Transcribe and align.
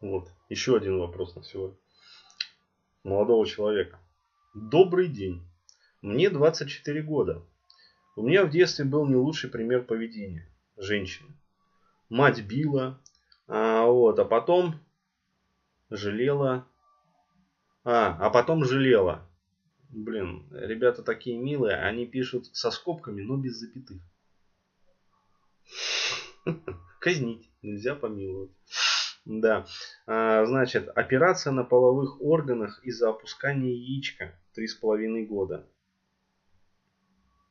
Вот, 0.00 0.30
еще 0.48 0.76
один 0.76 0.98
вопрос 0.98 1.34
на 1.34 1.42
сегодня. 1.42 1.76
Молодого 3.02 3.44
человека. 3.46 3.98
Добрый 4.54 5.08
день. 5.08 5.42
Мне 6.02 6.30
24 6.30 7.02
года. 7.02 7.44
У 8.14 8.22
меня 8.22 8.44
в 8.44 8.50
детстве 8.50 8.84
был 8.84 9.06
не 9.06 9.16
лучший 9.16 9.50
пример 9.50 9.84
поведения 9.84 10.48
женщины. 10.76 11.34
Мать 12.08 12.42
била, 12.42 13.02
а, 13.48 13.86
вот, 13.86 14.18
а 14.20 14.24
потом 14.24 14.80
жалела. 15.90 16.68
А, 17.82 18.16
а 18.20 18.30
потом 18.30 18.64
жалела. 18.64 19.28
Блин, 19.88 20.46
ребята 20.52 21.02
такие 21.02 21.38
милые, 21.38 21.76
они 21.76 22.06
пишут 22.06 22.46
со 22.54 22.70
скобками, 22.70 23.22
но 23.22 23.36
без 23.36 23.56
запятых. 23.56 24.00
Казнить 27.00 27.50
нельзя 27.62 27.96
помиловать. 27.96 28.50
Да. 29.28 29.66
А, 30.06 30.46
значит, 30.46 30.88
операция 30.88 31.52
на 31.52 31.62
половых 31.62 32.22
органах 32.22 32.82
из-за 32.82 33.10
опускания 33.10 33.74
яичка. 33.74 34.34
Три 34.54 34.66
с 34.66 34.74
половиной 34.74 35.26
года. 35.26 35.68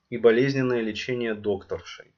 И 0.10 0.18
болезненное 0.18 0.82
лечение 0.82 1.36
докторшей. 1.36 2.16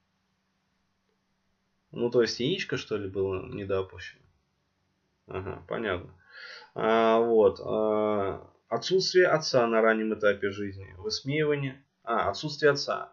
Ну, 1.91 2.09
то 2.09 2.21
есть 2.21 2.39
яичко, 2.39 2.77
что 2.77 2.95
ли, 2.95 3.09
было 3.09 3.53
недоопущено? 3.53 4.21
Ага, 5.27 5.65
понятно. 5.67 6.15
А, 6.73 7.19
вот. 7.19 7.59
А, 7.59 8.49
отсутствие 8.69 9.27
отца 9.27 9.67
на 9.67 9.81
раннем 9.81 10.13
этапе 10.13 10.51
жизни. 10.51 10.95
Высмеивание. 10.97 11.83
А, 12.03 12.29
отсутствие 12.29 12.71
отца. 12.71 13.11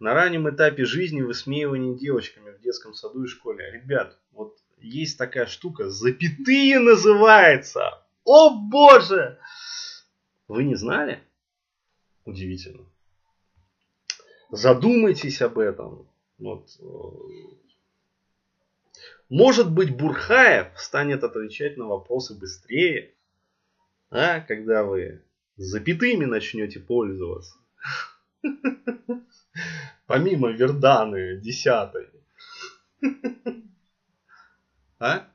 На 0.00 0.12
раннем 0.12 0.50
этапе 0.50 0.84
жизни 0.84 1.22
высмеивание 1.22 1.96
девочками 1.96 2.50
в 2.50 2.60
детском 2.60 2.94
саду 2.94 3.22
и 3.22 3.28
школе. 3.28 3.70
Ребят, 3.70 4.18
вот 4.32 4.59
есть 4.82 5.18
такая 5.18 5.46
штука, 5.46 5.90
запятые 5.90 6.78
называется. 6.78 8.02
О 8.24 8.50
боже! 8.50 9.38
Вы 10.48 10.64
не 10.64 10.74
знали? 10.74 11.22
Удивительно. 12.24 12.86
Задумайтесь 14.50 15.40
об 15.42 15.58
этом. 15.58 16.08
Вот. 16.38 16.68
Э, 16.80 16.84
может 19.28 19.70
быть, 19.72 19.96
Бурхаев 19.96 20.68
станет 20.76 21.22
отвечать 21.22 21.76
на 21.76 21.86
вопросы 21.86 22.36
быстрее, 22.36 23.14
а, 24.10 24.40
когда 24.40 24.82
вы 24.82 25.22
запятыми 25.56 26.24
начнете 26.24 26.80
пользоваться. 26.80 27.54
Помимо 30.06 30.50
Верданы 30.50 31.36
десятой. 31.40 32.08
А? 35.00 35.26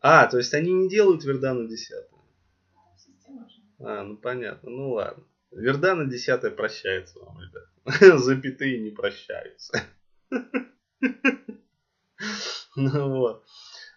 А, 0.00 0.26
то 0.28 0.38
есть 0.38 0.54
они 0.54 0.72
не 0.72 0.88
делают 0.88 1.24
Вердану 1.24 1.66
десятую. 1.66 2.22
А, 3.80 4.04
ну 4.04 4.16
понятно, 4.16 4.70
ну 4.70 4.92
ладно. 4.92 5.24
Вердана 5.50 6.06
десятая 6.06 6.50
прощается 6.52 7.18
вам, 7.18 7.38
ребят. 7.40 7.64
Запятые 8.20 8.80
не 8.80 8.90
прощаются. 8.90 9.82
Ну 12.76 13.18
вот. 13.18 13.44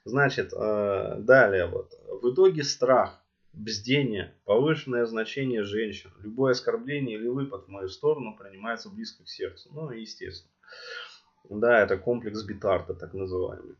Значит, 0.05 0.53
э, 0.53 1.17
далее 1.19 1.67
вот. 1.67 1.93
В 2.07 2.33
итоге 2.33 2.63
страх, 2.63 3.23
бздение, 3.53 4.33
повышенное 4.45 5.05
значение 5.05 5.63
женщин, 5.63 6.11
любое 6.19 6.53
оскорбление 6.53 7.19
или 7.19 7.27
выпад 7.27 7.65
в 7.65 7.67
мою 7.67 7.89
сторону 7.89 8.35
принимается 8.35 8.89
близко 8.89 9.23
к 9.23 9.29
сердцу. 9.29 9.69
Ну, 9.71 9.91
естественно. 9.91 10.51
Да, 11.49 11.79
это 11.79 11.97
комплекс 11.97 12.43
Битарта, 12.43 12.93
так 12.93 13.13
называемый. 13.13 13.75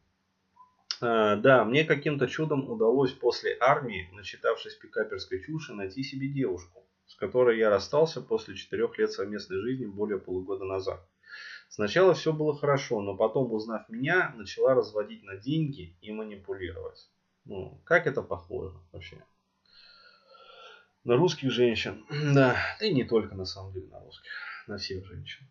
А, 1.01 1.35
да, 1.35 1.65
мне 1.65 1.83
каким-то 1.83 2.27
чудом 2.27 2.69
удалось 2.69 3.11
после 3.11 3.57
армии, 3.59 4.09
начитавшись 4.13 4.75
пикаперской 4.75 5.43
чуши, 5.43 5.73
найти 5.73 6.03
себе 6.03 6.27
девушку, 6.27 6.85
с 7.07 7.15
которой 7.15 7.57
я 7.57 7.69
расстался 7.69 8.21
после 8.21 8.55
четырех 8.55 8.97
лет 8.97 9.11
совместной 9.11 9.57
жизни 9.61 9.85
более 9.85 10.19
полугода 10.19 10.65
назад. 10.65 11.03
Сначала 11.69 12.13
все 12.13 12.33
было 12.33 12.55
хорошо, 12.57 13.01
но 13.01 13.15
потом, 13.15 13.51
узнав 13.53 13.87
меня, 13.89 14.33
начала 14.35 14.75
разводить 14.75 15.23
на 15.23 15.37
деньги 15.37 15.95
и 16.01 16.11
манипулировать. 16.11 17.09
Ну, 17.45 17.81
как 17.85 18.07
это 18.07 18.21
похоже 18.21 18.75
вообще? 18.91 19.23
На 21.03 21.15
русских 21.15 21.51
женщин. 21.51 22.05
Да, 22.33 22.57
и 22.79 22.93
не 22.93 23.05
только 23.05 23.35
на 23.35 23.45
самом 23.45 23.73
деле 23.73 23.87
на 23.87 23.99
русских, 24.01 24.31
на 24.67 24.77
всех 24.77 25.05
женщин. 25.05 25.47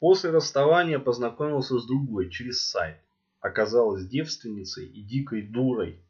После 0.00 0.30
расставания 0.30 0.98
познакомился 0.98 1.78
с 1.78 1.86
другой 1.86 2.30
через 2.30 2.64
сайт. 2.64 2.98
Оказалась 3.40 4.06
девственницей 4.06 4.86
и 4.86 5.02
дикой 5.02 5.42
дурой. 5.42 6.02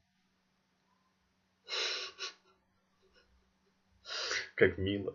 Как 4.55 4.79
мило. 4.79 5.15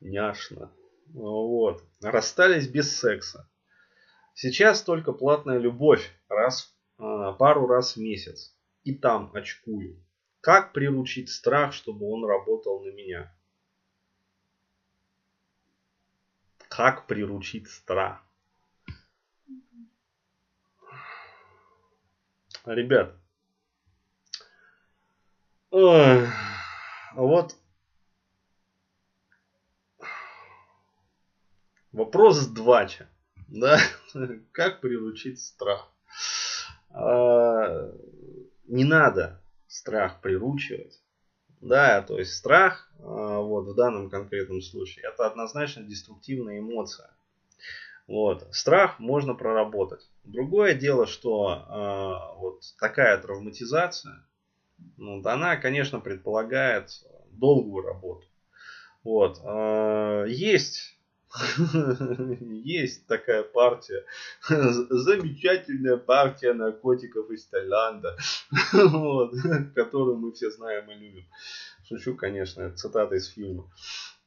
Няшно. 0.00 0.70
Вот. 1.12 1.82
Расстались 2.02 2.68
без 2.68 2.96
секса. 2.96 3.48
Сейчас 4.34 4.82
только 4.82 5.12
платная 5.12 5.58
любовь 5.58 6.12
раз, 6.28 6.74
а, 6.98 7.32
пару 7.32 7.66
раз 7.66 7.96
в 7.96 8.00
месяц. 8.00 8.54
И 8.84 8.94
там 8.94 9.30
очкую. 9.34 10.04
Как 10.40 10.72
приручить 10.72 11.30
страх, 11.30 11.72
чтобы 11.72 12.08
он 12.10 12.24
работал 12.24 12.84
на 12.84 12.90
меня? 12.90 13.34
Как 16.84 17.08
приручить 17.08 17.68
страх? 17.68 18.22
Ребят, 22.64 23.16
вот 25.72 27.56
вопрос 31.90 32.46
двача. 32.46 33.08
Да? 33.48 33.80
Как 34.52 34.80
приручить 34.80 35.40
страх? 35.40 35.92
Не 38.68 38.84
надо 38.84 39.42
страх 39.66 40.20
приручивать. 40.20 41.02
Да, 41.60 42.02
то 42.02 42.18
есть 42.18 42.34
страх, 42.34 42.88
а, 43.00 43.40
вот 43.40 43.66
в 43.66 43.74
данном 43.74 44.10
конкретном 44.10 44.60
случае, 44.60 45.06
это 45.06 45.26
однозначно 45.26 45.82
деструктивная 45.82 46.60
эмоция. 46.60 47.10
Вот. 48.06 48.48
Страх 48.52 48.98
можно 48.98 49.34
проработать. 49.34 50.08
Другое 50.24 50.74
дело, 50.74 51.06
что 51.06 51.52
э, 51.52 52.38
вот 52.38 52.62
такая 52.80 53.18
травматизация, 53.18 54.24
ну, 54.96 55.22
она, 55.26 55.56
конечно, 55.56 56.00
предполагает 56.00 56.90
долгую 57.30 57.84
работу. 57.84 58.26
Вот. 59.04 59.38
Э, 59.44 60.24
есть 60.26 60.97
есть 62.50 63.06
такая 63.06 63.42
партия, 63.42 64.04
замечательная 64.48 65.98
партия 65.98 66.54
наркотиков 66.54 67.30
из 67.30 67.44
Таиланда, 67.46 68.16
вот, 68.72 69.34
которую 69.74 70.16
мы 70.16 70.32
все 70.32 70.50
знаем 70.50 70.90
и 70.90 70.94
любим. 70.94 71.26
Шучу, 71.86 72.16
конечно, 72.16 72.70
цитата 72.74 73.14
из 73.14 73.28
фильма. 73.28 73.70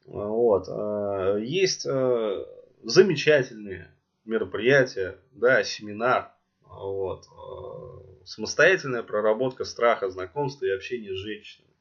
Вот. 0.05 0.67
А, 0.69 1.37
есть 1.37 1.85
а, 1.87 2.45
замечательные 2.83 3.93
мероприятия, 4.25 5.17
да, 5.31 5.63
семинар, 5.63 6.31
вот, 6.61 7.25
а, 7.27 8.25
самостоятельная 8.25 9.03
проработка 9.03 9.63
страха, 9.63 10.09
знакомства 10.09 10.65
и 10.65 10.75
общения 10.75 11.13
с 11.13 11.19
женщинами. 11.19 11.73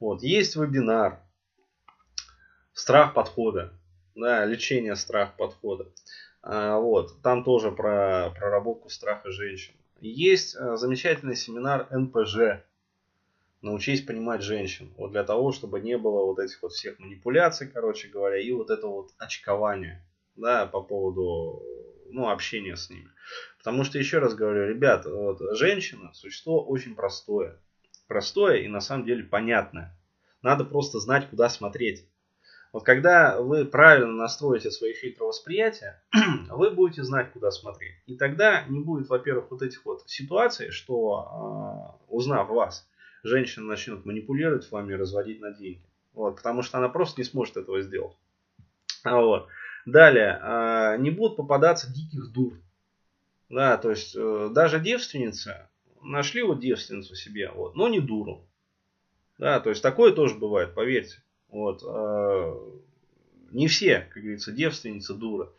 Вот. 0.00 0.22
Есть 0.22 0.56
вебинар 0.56 1.20
«Страх 2.72 3.14
подхода», 3.14 3.72
да, 4.14 4.44
лечение 4.44 4.96
страх 4.96 5.36
подхода. 5.36 5.86
Вот, 6.42 7.22
там 7.22 7.42
тоже 7.42 7.70
про 7.72 8.30
проработку 8.30 8.90
страха 8.90 9.30
женщин. 9.30 9.74
Есть 10.00 10.52
замечательный 10.52 11.36
семинар 11.36 11.86
НПЖ, 11.90 12.62
научись 13.62 14.02
понимать 14.02 14.42
женщин. 14.42 14.92
Вот 14.98 15.12
для 15.12 15.24
того, 15.24 15.52
чтобы 15.52 15.80
не 15.80 15.96
было 15.96 16.26
вот 16.26 16.38
этих 16.38 16.62
вот 16.62 16.72
всех 16.72 16.98
манипуляций, 16.98 17.66
короче 17.66 18.08
говоря, 18.08 18.38
и 18.38 18.52
вот 18.52 18.68
это 18.68 18.86
вот 18.86 19.12
очкование, 19.16 20.04
да, 20.36 20.66
по 20.66 20.82
поводу, 20.82 21.62
ну, 22.10 22.28
общения 22.28 22.76
с 22.76 22.90
ними. 22.90 23.08
Потому 23.56 23.84
что, 23.84 23.98
еще 23.98 24.18
раз 24.18 24.34
говорю, 24.34 24.68
ребят, 24.68 25.06
вот, 25.06 25.40
женщина, 25.56 26.10
существо 26.12 26.62
очень 26.62 26.94
простое. 26.94 27.58
Простое 28.06 28.58
и 28.58 28.68
на 28.68 28.80
самом 28.80 29.06
деле 29.06 29.24
понятное. 29.24 29.98
Надо 30.42 30.66
просто 30.66 31.00
знать, 31.00 31.30
куда 31.30 31.48
смотреть. 31.48 32.06
Вот 32.74 32.82
когда 32.82 33.40
вы 33.40 33.64
правильно 33.66 34.12
настроите 34.12 34.72
свои 34.72 34.94
фильтры 34.94 35.26
восприятия, 35.26 36.02
вы 36.50 36.72
будете 36.72 37.04
знать, 37.04 37.30
куда 37.30 37.52
смотреть. 37.52 37.94
И 38.06 38.16
тогда 38.16 38.64
не 38.64 38.80
будет, 38.80 39.08
во-первых, 39.08 39.52
вот 39.52 39.62
этих 39.62 39.84
вот 39.84 40.02
ситуаций, 40.10 40.72
что, 40.72 41.14
а, 41.14 41.96
узнав 42.08 42.48
вас, 42.48 42.84
женщина 43.22 43.66
начнет 43.66 44.04
манипулировать 44.04 44.68
вами 44.72 44.92
и 44.92 44.96
разводить 44.96 45.40
на 45.40 45.52
деньги. 45.52 45.84
Вот, 46.14 46.34
потому 46.34 46.62
что 46.62 46.78
она 46.78 46.88
просто 46.88 47.20
не 47.20 47.24
сможет 47.24 47.58
этого 47.58 47.80
сделать. 47.80 48.16
А 49.04 49.20
вот. 49.20 49.46
Далее, 49.86 50.40
а, 50.42 50.96
не 50.96 51.10
будут 51.10 51.36
попадаться 51.36 51.94
диких 51.94 52.32
дур. 52.32 52.54
Да, 53.50 53.76
то 53.76 53.90
есть 53.90 54.16
э, 54.16 54.48
даже 54.50 54.80
девственницы, 54.80 55.68
нашли 56.02 56.42
вот 56.42 56.58
девственницу 56.58 57.14
себе, 57.14 57.52
вот, 57.52 57.76
но 57.76 57.86
не 57.86 58.00
дуру. 58.00 58.48
Да, 59.38 59.60
то 59.60 59.70
есть 59.70 59.80
такое 59.80 60.10
тоже 60.12 60.34
бывает, 60.34 60.74
поверьте. 60.74 61.22
Вот, 61.54 61.84
э, 61.86 62.54
не 63.52 63.68
все, 63.68 64.08
как 64.12 64.20
говорится, 64.20 64.50
девственницы 64.50 65.14
дуры. 65.14 65.50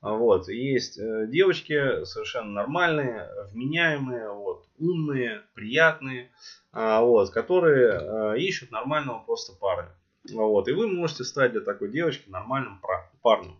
Вот, 0.00 0.48
есть 0.48 0.98
э, 0.98 1.26
девочки 1.28 2.06
совершенно 2.06 2.50
нормальные, 2.50 3.28
вменяемые, 3.52 4.32
вот, 4.32 4.64
умные, 4.78 5.42
приятные, 5.52 6.30
а, 6.72 7.02
вот, 7.02 7.30
которые 7.32 8.00
э, 8.00 8.38
ищут 8.38 8.70
нормального 8.70 9.18
просто 9.18 9.52
пары. 9.52 9.90
Вот, 10.32 10.68
и 10.68 10.72
вы 10.72 10.88
можете 10.88 11.24
стать 11.24 11.52
для 11.52 11.60
такой 11.60 11.90
девочки 11.90 12.30
нормальным 12.30 12.80
парнем. 13.20 13.58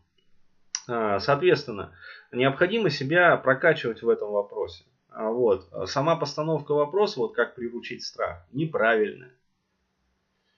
А, 0.89 1.21
соответственно, 1.21 1.93
необходимо 2.33 2.89
себя 2.89 3.37
прокачивать 3.37 4.03
в 4.03 4.09
этом 4.09 4.31
вопросе. 4.31 4.85
А, 5.11 5.29
вот. 5.29 5.69
Сама 5.91 6.17
постановка 6.17 6.73
вопроса, 6.73 7.21
вот 7.21 7.35
как 7.35 7.55
приручить 7.55 8.03
страх, 8.03 8.47
неправильная. 8.51 9.35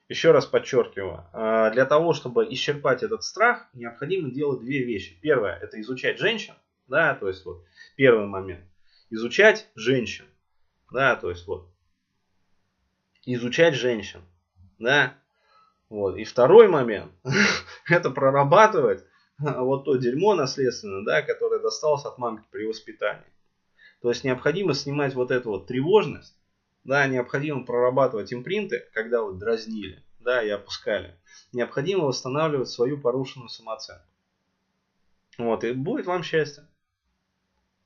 Еще 0.09 0.33
раз 0.33 0.45
подчеркиваю, 0.45 1.25
а, 1.33 1.71
для 1.71 1.87
того, 1.87 2.13
чтобы 2.13 2.47
исчерпать 2.53 3.03
этот 3.03 3.25
страх, 3.25 3.67
необходимо 3.73 4.31
делать 4.31 4.61
две 4.61 4.85
вещи. 4.85 5.19
Первое, 5.23 5.57
это 5.59 5.81
изучать 5.81 6.19
женщин, 6.19 6.55
да, 6.89 7.15
то 7.15 7.29
есть 7.29 7.45
вот 7.47 7.65
первый 7.97 8.27
момент. 8.27 8.65
Изучать 9.09 9.67
женщин, 9.75 10.27
да, 10.93 11.17
то 11.17 11.31
есть 11.31 11.47
вот 11.47 11.71
изучать 13.25 13.75
женщин, 13.75 14.21
да. 14.79 15.15
Вот. 15.89 16.17
И 16.17 16.25
второй 16.25 16.69
момент, 16.69 17.13
это 17.89 18.11
прорабатывать 18.11 19.05
вот 19.39 19.85
то 19.85 19.97
дерьмо 19.97 20.35
наследственное, 20.35 21.05
да, 21.05 21.23
которое 21.23 21.61
досталось 21.61 22.05
от 22.05 22.19
мамки 22.19 22.47
при 22.51 22.67
воспитании. 22.67 23.25
То 24.03 24.11
есть 24.11 24.23
необходимо 24.23 24.75
снимать 24.75 25.15
вот 25.15 25.31
эту 25.31 25.51
вот 25.51 25.67
тревожность, 25.67 26.37
да, 26.85 27.07
необходимо 27.07 27.65
прорабатывать 27.65 28.33
импринты, 28.33 28.89
когда 28.93 29.23
вот 29.23 29.39
дразнили, 29.39 30.03
да, 30.21 30.43
и 30.43 30.49
опускали. 30.49 31.19
Необходимо 31.53 32.05
восстанавливать 32.05 32.69
свою 32.69 32.99
порушенную 32.99 33.49
самооценку. 33.49 34.05
Вот, 35.39 35.65
и 35.65 35.73
будет 35.73 36.07
вам 36.07 36.23
счастье. 36.23 36.69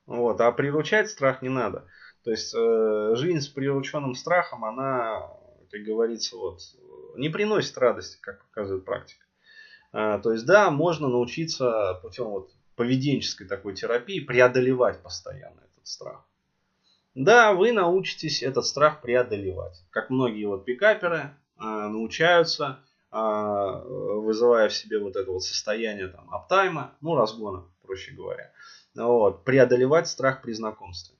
Вот, 0.05 0.39
а 0.41 0.51
приручать 0.51 1.09
страх 1.09 1.41
не 1.41 1.49
надо. 1.49 1.87
То 2.23 2.31
есть 2.31 2.53
э, 2.53 3.15
жизнь 3.15 3.41
с 3.41 3.47
прирученным 3.47 4.15
страхом, 4.15 4.65
она, 4.65 5.21
как 5.71 5.81
говорится, 5.81 6.35
вот, 6.35 6.59
не 7.15 7.29
приносит 7.29 7.77
радости, 7.77 8.17
как 8.21 8.43
показывает 8.45 8.85
практика. 8.85 9.25
А, 9.91 10.19
то 10.19 10.31
есть, 10.31 10.45
да, 10.45 10.69
можно 10.69 11.07
научиться 11.07 11.99
путем 12.01 12.25
вот 12.25 12.51
поведенческой 12.75 13.47
такой 13.47 13.75
терапии 13.75 14.19
преодолевать 14.19 15.01
постоянно 15.01 15.59
этот 15.59 15.87
страх. 15.87 16.28
Да, 17.19 17.51
вы 17.51 17.73
научитесь 17.73 18.41
этот 18.41 18.65
страх 18.65 19.01
преодолевать. 19.01 19.83
Как 19.89 20.09
многие 20.09 20.45
вот 20.45 20.63
пикаперы 20.63 21.31
а, 21.57 21.89
научаются, 21.89 22.79
а, 23.11 23.81
вызывая 23.83 24.69
в 24.69 24.73
себе 24.73 24.99
вот 24.99 25.17
это 25.17 25.29
вот 25.29 25.43
состояние 25.43 26.07
там 26.07 26.33
аптайма, 26.33 26.95
ну 27.01 27.15
разгона, 27.15 27.65
проще 27.81 28.13
говоря, 28.13 28.53
вот, 28.95 29.43
преодолевать 29.43 30.07
страх 30.07 30.41
при 30.41 30.53
знакомстве. 30.53 31.17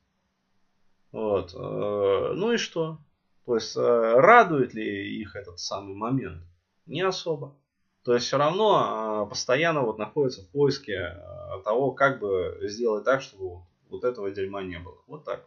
Вот. 1.11 1.53
Э, 1.53 2.33
ну 2.33 2.53
и 2.53 2.57
что? 2.57 2.99
То 3.45 3.55
есть 3.55 3.75
э, 3.75 3.81
радует 3.81 4.73
ли 4.73 5.19
их 5.19 5.35
этот 5.35 5.59
самый 5.59 5.95
момент? 5.95 6.41
Не 6.85 7.01
особо. 7.01 7.57
То 8.05 8.13
есть 8.13 8.25
все 8.25 8.37
равно 8.37 8.75
а, 8.77 9.25
постоянно 9.25 9.81
вот 9.81 9.97
находится 9.97 10.43
в 10.43 10.49
поиске 10.51 11.21
того, 11.65 11.91
как 11.91 12.21
бы 12.21 12.57
сделать 12.61 13.03
так, 13.03 13.21
чтобы 13.21 13.63
вот 13.89 14.05
этого 14.05 14.31
дерьма 14.31 14.63
не 14.63 14.79
было. 14.79 14.95
Вот 15.05 15.25
так. 15.25 15.45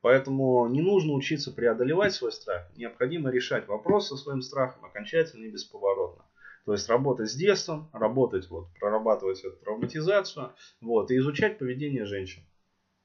Поэтому 0.00 0.66
не 0.68 0.82
нужно 0.82 1.12
учиться 1.12 1.52
преодолевать 1.52 2.12
свой 2.12 2.32
страх. 2.32 2.68
Необходимо 2.76 3.30
решать 3.30 3.68
вопрос 3.68 4.08
со 4.08 4.16
своим 4.16 4.42
страхом 4.42 4.84
окончательно 4.84 5.44
и 5.44 5.50
бесповоротно. 5.50 6.24
То 6.64 6.72
есть 6.72 6.88
работать 6.88 7.30
с 7.30 7.34
детством, 7.34 7.88
работать, 7.92 8.48
вот, 8.50 8.68
прорабатывать 8.78 9.40
эту 9.40 9.56
травматизацию, 9.56 10.52
вот, 10.80 11.10
и 11.10 11.16
изучать 11.18 11.58
поведение 11.58 12.04
женщин 12.04 12.42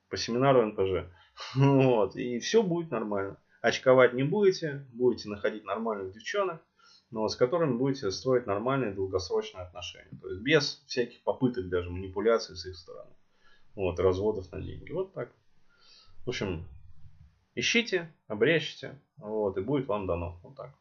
по 0.09 0.17
семинару 0.17 0.65
НПЖ. 0.65 1.09
Вот, 1.55 2.15
и 2.15 2.39
все 2.39 2.63
будет 2.63 2.89
нормально. 2.89 3.37
Очковать 3.61 4.13
не 4.13 4.23
будете, 4.23 4.87
будете 4.91 5.29
находить 5.29 5.65
нормальных 5.65 6.13
девчонок, 6.13 6.61
но 7.11 7.27
с 7.27 7.35
которыми 7.35 7.77
будете 7.77 8.11
строить 8.11 8.47
нормальные 8.47 8.93
долгосрочные 8.93 9.63
отношения. 9.63 10.17
То 10.21 10.29
есть 10.29 10.41
без 10.41 10.83
всяких 10.87 11.23
попыток 11.23 11.69
даже 11.69 11.89
манипуляций 11.89 12.55
с 12.55 12.65
их 12.65 12.75
стороны. 12.75 13.11
Вот, 13.75 13.99
разводов 13.99 14.51
на 14.51 14.61
деньги. 14.61 14.91
Вот 14.91 15.13
так. 15.13 15.31
В 16.27 16.29
общем, 16.29 16.67
ищите, 17.55 18.11
обрящите, 18.27 18.99
вот, 19.15 19.57
и 19.57 19.61
будет 19.61 19.87
вам 19.87 20.07
дано. 20.07 20.37
Вот 20.43 20.57
так. 20.57 20.73